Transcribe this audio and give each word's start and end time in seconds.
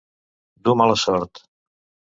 Dur 0.63 0.75
mala 0.81 0.97
sort. 1.03 1.45